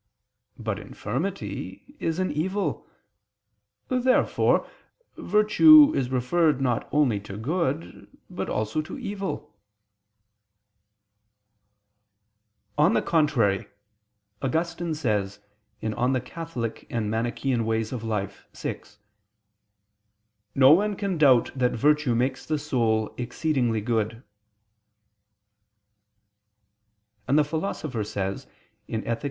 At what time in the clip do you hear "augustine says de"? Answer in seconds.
14.41-15.89